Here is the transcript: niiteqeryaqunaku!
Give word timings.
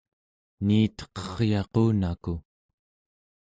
niiteqeryaqunaku! 0.65 2.33